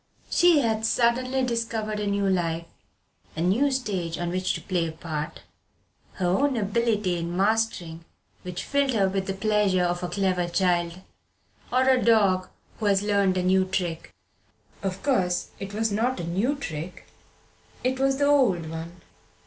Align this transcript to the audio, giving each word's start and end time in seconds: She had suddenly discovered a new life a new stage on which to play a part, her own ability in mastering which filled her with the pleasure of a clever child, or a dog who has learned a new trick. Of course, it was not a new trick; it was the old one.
She 0.31 0.61
had 0.61 0.83
suddenly 0.83 1.43
discovered 1.43 1.99
a 1.99 2.07
new 2.07 2.27
life 2.27 2.65
a 3.35 3.41
new 3.41 3.69
stage 3.69 4.17
on 4.17 4.29
which 4.31 4.55
to 4.55 4.61
play 4.61 4.87
a 4.87 4.91
part, 4.91 5.43
her 6.13 6.25
own 6.25 6.57
ability 6.57 7.19
in 7.19 7.37
mastering 7.37 8.03
which 8.41 8.63
filled 8.63 8.93
her 8.93 9.07
with 9.07 9.27
the 9.27 9.35
pleasure 9.35 9.83
of 9.83 10.01
a 10.01 10.09
clever 10.09 10.47
child, 10.47 11.01
or 11.71 11.83
a 11.87 12.03
dog 12.03 12.49
who 12.79 12.87
has 12.87 13.03
learned 13.03 13.37
a 13.37 13.43
new 13.43 13.63
trick. 13.63 14.11
Of 14.81 15.03
course, 15.03 15.51
it 15.59 15.71
was 15.71 15.91
not 15.91 16.19
a 16.19 16.23
new 16.23 16.55
trick; 16.55 17.05
it 17.83 17.99
was 17.99 18.17
the 18.17 18.25
old 18.25 18.71
one. 18.71 19.01